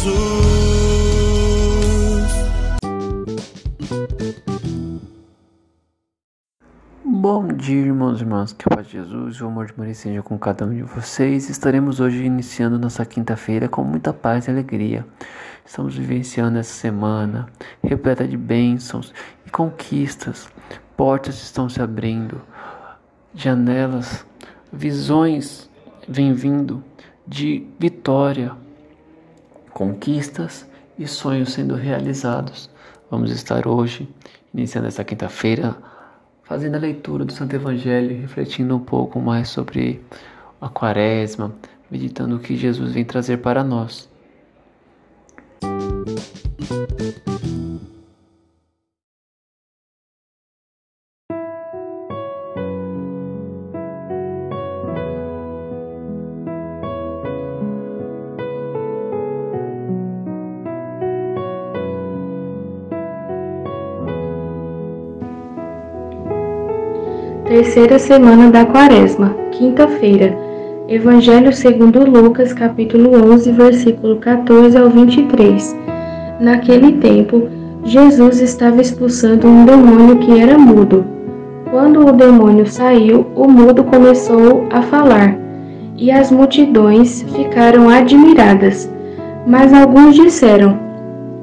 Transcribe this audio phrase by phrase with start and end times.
[0.00, 0.30] Jesus.
[7.04, 9.94] Bom dia, irmãos e irmãs, que a paz de Jesus e o amor de Maria
[9.94, 11.50] seja com cada um de vocês.
[11.50, 15.06] Estaremos hoje iniciando nossa quinta-feira com muita paz e alegria.
[15.66, 17.46] Estamos vivenciando essa semana
[17.84, 19.12] repleta de bênçãos
[19.46, 20.48] e conquistas.
[20.96, 22.40] Portas estão se abrindo,
[23.34, 24.24] janelas,
[24.72, 25.68] visões
[26.08, 26.82] vêm vindo
[27.26, 28.56] de vitória,
[29.72, 30.66] conquistas
[30.98, 32.68] e sonhos sendo realizados.
[33.10, 34.08] Vamos estar hoje,
[34.52, 35.76] iniciando essa quinta-feira,
[36.42, 40.04] fazendo a leitura do Santo Evangelho, refletindo um pouco mais sobre
[40.60, 41.52] a Quaresma,
[41.90, 44.09] meditando o que Jesus vem trazer para nós.
[67.50, 70.38] Terceira semana da Quaresma, quinta-feira.
[70.86, 75.76] Evangelho segundo Lucas, capítulo 11, versículo 14 ao 23.
[76.38, 77.48] Naquele tempo,
[77.82, 81.04] Jesus estava expulsando um demônio que era mudo.
[81.72, 85.36] Quando o demônio saiu, o mudo começou a falar,
[85.96, 88.88] e as multidões ficaram admiradas.
[89.44, 90.78] Mas alguns disseram: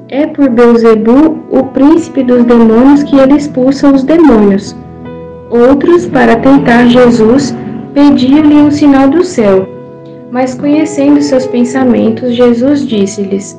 [0.08, 4.74] É por Beuzebu, o príncipe dos demônios, que ele expulsa os demônios.
[5.50, 7.54] Outros, para tentar Jesus,
[7.94, 9.66] pediam-lhe um sinal do céu.
[10.30, 13.58] Mas conhecendo seus pensamentos, Jesus disse-lhes: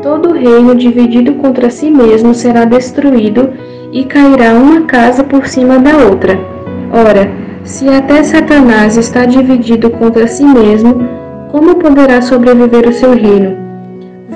[0.00, 3.50] Todo reino dividido contra si mesmo será destruído,
[3.92, 6.38] e cairá uma casa por cima da outra.
[6.92, 7.30] Ora,
[7.64, 11.08] se até Satanás está dividido contra si mesmo,
[11.50, 13.56] como poderá sobreviver o seu reino?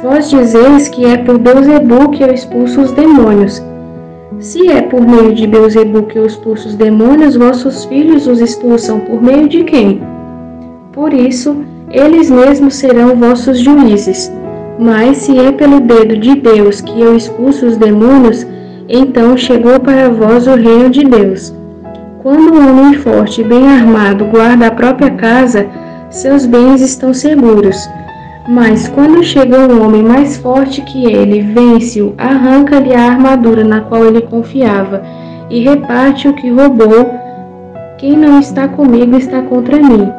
[0.02, 3.62] Vós dizeis que é por Beuzebu que eu expulso os demônios.
[4.36, 9.00] Se é por meio de Beuzebu que eu expulso os demônios, vossos filhos os expulsam
[9.00, 10.00] por meio de quem?
[10.92, 11.56] Por isso,
[11.90, 14.30] eles mesmos serão vossos juízes.
[14.78, 18.46] Mas se é pelo dedo de Deus que eu expulso os demônios,
[18.88, 21.52] então chegou para vós o reino de Deus.
[22.22, 25.66] Quando um homem forte e bem armado guarda a própria casa,
[26.10, 27.88] seus bens estão seguros.
[28.48, 34.06] Mas quando chega um homem mais forte que ele, vence-o, arranca-lhe a armadura na qual
[34.06, 35.02] ele confiava
[35.50, 37.10] e reparte o que roubou.
[37.98, 40.10] Quem não está comigo está contra mim,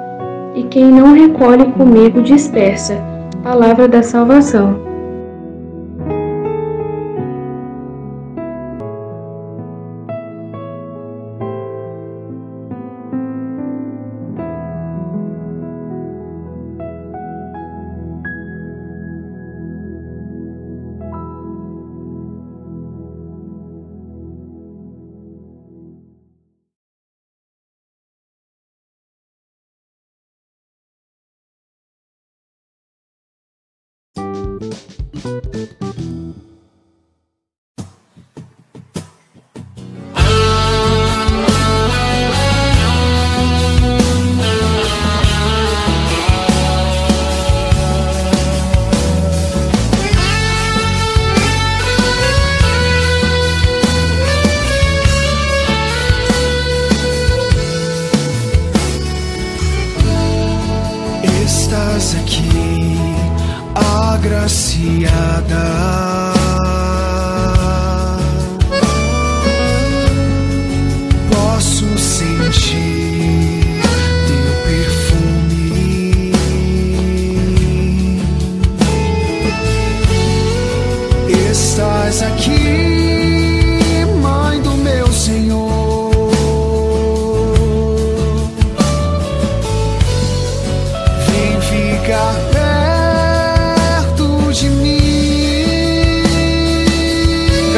[0.54, 2.98] e quem não recolhe comigo dispersa.
[3.42, 4.89] Palavra da salvação.
[34.60, 35.89] Estás
[64.30, 65.66] agraciada.
[71.32, 73.82] Posso sentir
[74.28, 76.32] teu perfume.
[81.52, 82.89] Estás aqui.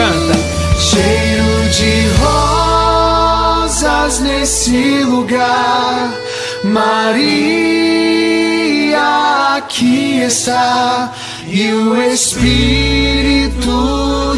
[0.02, 0.34] Canta.
[0.80, 6.12] Cheiro de rosas nesse lugar.
[6.64, 7.52] Maria
[9.58, 11.14] aqui está
[11.48, 13.70] e o Espírito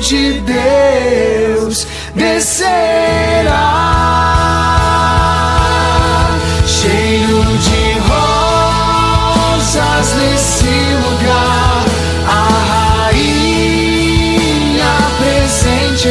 [0.02, 3.54] de Deus descerá.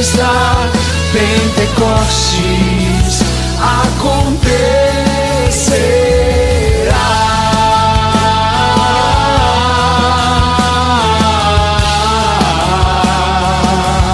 [0.03, 0.33] mesa,
[1.13, 3.23] Pentecostes
[3.87, 6.02] acontecer.